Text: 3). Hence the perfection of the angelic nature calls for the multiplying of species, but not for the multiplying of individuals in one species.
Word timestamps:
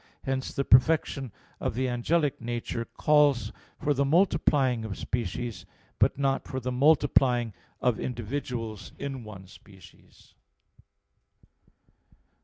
3). 0.23 0.31
Hence 0.31 0.51
the 0.51 0.63
perfection 0.65 1.31
of 1.59 1.75
the 1.75 1.87
angelic 1.87 2.41
nature 2.41 2.85
calls 2.85 3.51
for 3.79 3.93
the 3.93 4.03
multiplying 4.03 4.83
of 4.83 4.97
species, 4.97 5.63
but 5.99 6.17
not 6.17 6.47
for 6.47 6.59
the 6.59 6.71
multiplying 6.71 7.53
of 7.81 7.99
individuals 7.99 8.93
in 8.97 9.23
one 9.23 9.45
species. 9.45 10.33